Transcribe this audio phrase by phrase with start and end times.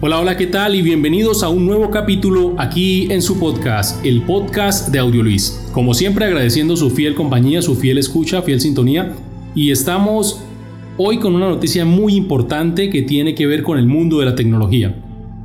[0.00, 0.76] Hola, hola, ¿qué tal?
[0.76, 5.68] Y bienvenidos a un nuevo capítulo aquí en su podcast, el podcast de Audio Luis.
[5.72, 9.16] Como siempre agradeciendo su fiel compañía, su fiel escucha, fiel sintonía.
[9.56, 10.40] Y estamos
[10.98, 14.36] hoy con una noticia muy importante que tiene que ver con el mundo de la
[14.36, 14.94] tecnología.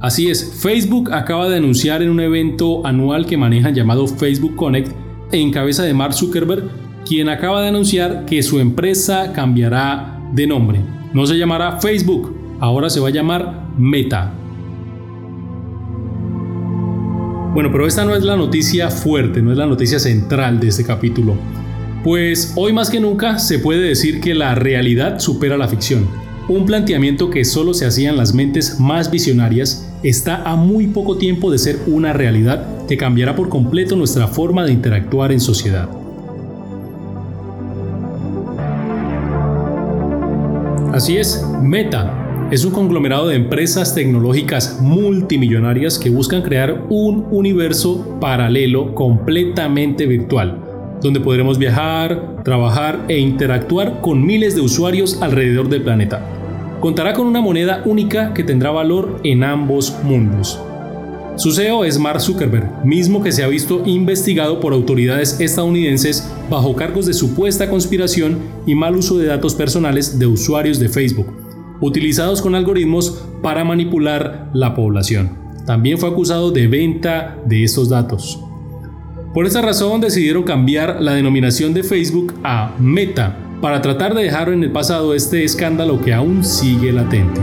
[0.00, 4.90] Así es, Facebook acaba de anunciar en un evento anual que manejan llamado Facebook Connect
[5.30, 6.64] en cabeza de Mark Zuckerberg,
[7.06, 10.80] quien acaba de anunciar que su empresa cambiará de nombre.
[11.14, 14.39] No se llamará Facebook, ahora se va a llamar Meta.
[17.52, 20.84] Bueno, pero esta no es la noticia fuerte, no es la noticia central de este
[20.84, 21.34] capítulo.
[22.04, 26.06] Pues hoy más que nunca se puede decir que la realidad supera la ficción.
[26.48, 31.16] Un planteamiento que solo se hacía en las mentes más visionarias está a muy poco
[31.16, 35.88] tiempo de ser una realidad que cambiará por completo nuestra forma de interactuar en sociedad.
[40.92, 42.19] Así es, Meta,
[42.50, 50.98] es un conglomerado de empresas tecnológicas multimillonarias que buscan crear un universo paralelo completamente virtual,
[51.00, 56.26] donde podremos viajar, trabajar e interactuar con miles de usuarios alrededor del planeta.
[56.80, 60.60] Contará con una moneda única que tendrá valor en ambos mundos.
[61.36, 66.74] Su CEO es Mark Zuckerberg, mismo que se ha visto investigado por autoridades estadounidenses bajo
[66.74, 71.49] cargos de supuesta conspiración y mal uso de datos personales de usuarios de Facebook
[71.80, 75.38] utilizados con algoritmos para manipular la población.
[75.66, 78.42] También fue acusado de venta de estos datos.
[79.32, 84.48] Por esa razón decidieron cambiar la denominación de Facebook a Meta para tratar de dejar
[84.48, 87.40] en el pasado este escándalo que aún sigue latente.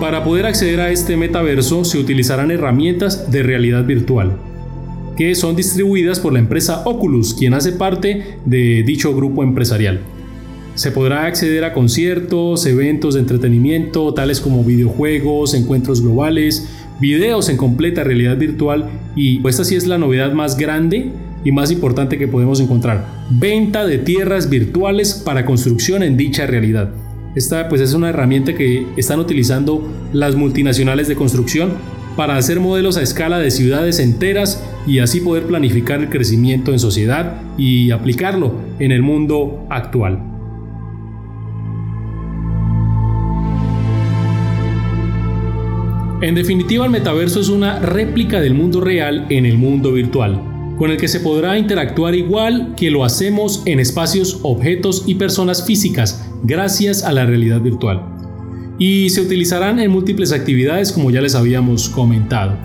[0.00, 4.36] Para poder acceder a este metaverso se utilizarán herramientas de realidad virtual,
[5.16, 10.00] que son distribuidas por la empresa Oculus, quien hace parte de dicho grupo empresarial.
[10.74, 16.68] Se podrá acceder a conciertos, eventos de entretenimiento, tales como videojuegos, encuentros globales,
[17.00, 21.12] videos en completa realidad virtual y esta sí es la novedad más grande
[21.44, 23.06] y más importante que podemos encontrar.
[23.30, 26.90] Venta de tierras virtuales para construcción en dicha realidad.
[27.36, 31.74] Esta pues es una herramienta que están utilizando las multinacionales de construcción
[32.16, 36.80] para hacer modelos a escala de ciudades enteras y así poder planificar el crecimiento en
[36.80, 40.33] sociedad y aplicarlo en el mundo actual.
[46.24, 50.40] En definitiva, el metaverso es una réplica del mundo real en el mundo virtual,
[50.78, 55.66] con el que se podrá interactuar igual que lo hacemos en espacios, objetos y personas
[55.66, 58.06] físicas gracias a la realidad virtual.
[58.78, 62.56] Y se utilizarán en múltiples actividades como ya les habíamos comentado.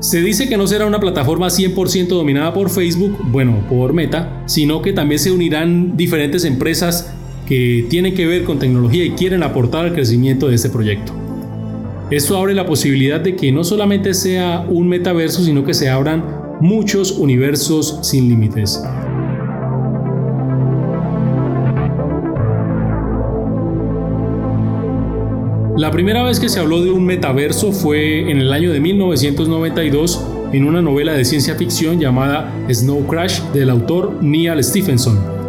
[0.00, 4.80] Se dice que no será una plataforma 100% dominada por Facebook, bueno, por Meta, sino
[4.80, 7.12] que también se unirán diferentes empresas
[7.44, 11.23] que tienen que ver con tecnología y quieren aportar al crecimiento de este proyecto.
[12.10, 16.22] Esto abre la posibilidad de que no solamente sea un metaverso, sino que se abran
[16.60, 18.82] muchos universos sin límites.
[25.76, 30.24] La primera vez que se habló de un metaverso fue en el año de 1992
[30.52, 35.43] en una novela de ciencia ficción llamada Snow Crash del autor Neal Stephenson.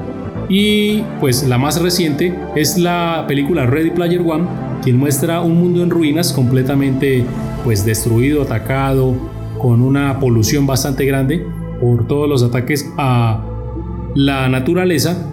[0.50, 4.46] Y pues la más reciente es la película Ready Player One
[4.86, 7.26] quien muestra un mundo en ruinas completamente
[7.64, 9.16] pues destruido, atacado,
[9.60, 11.44] con una polución bastante grande
[11.82, 13.44] por todos los ataques a
[14.14, 15.28] la naturaleza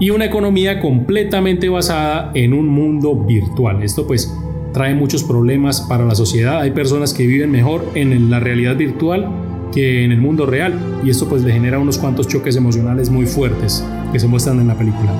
[0.00, 3.82] y una economía completamente basada en un mundo virtual.
[3.82, 4.34] Esto pues
[4.72, 6.60] trae muchos problemas para la sociedad.
[6.60, 9.28] Hay personas que viven mejor en la realidad virtual
[9.76, 10.72] que en el mundo real
[11.04, 14.68] y esto pues le genera unos cuantos choques emocionales muy fuertes que se muestran en
[14.68, 15.12] la película.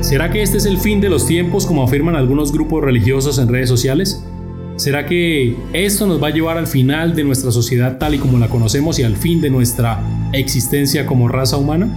[0.00, 3.48] ¿Será que este es el fin de los tiempos como afirman algunos grupos religiosos en
[3.48, 4.24] redes sociales?
[4.76, 8.38] ¿Será que esto nos va a llevar al final de nuestra sociedad tal y como
[8.38, 10.00] la conocemos y al fin de nuestra
[10.32, 11.88] existencia como raza humana?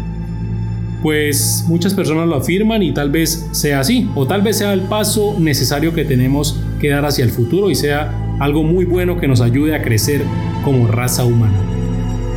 [1.03, 4.81] Pues muchas personas lo afirman y tal vez sea así, o tal vez sea el
[4.81, 9.27] paso necesario que tenemos que dar hacia el futuro y sea algo muy bueno que
[9.27, 10.21] nos ayude a crecer
[10.63, 11.57] como raza humana.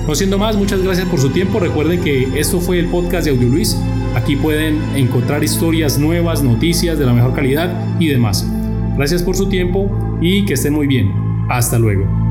[0.07, 1.61] No siendo más, muchas gracias por su tiempo.
[1.61, 3.77] Recuerden que esto fue el podcast de Audio Luis.
[4.15, 8.51] Aquí pueden encontrar historias nuevas, noticias de la mejor calidad y demás.
[8.97, 11.13] Gracias por su tiempo y que estén muy bien.
[11.51, 12.28] Hasta luego.